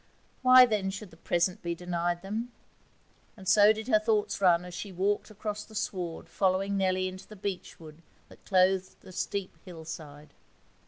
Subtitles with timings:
[0.41, 2.51] Why then should the present be denied them?
[3.37, 7.27] And so did her thoughts run as she walked across the sward following Nellie into
[7.27, 10.33] the beech wood that clothed the steep hillside.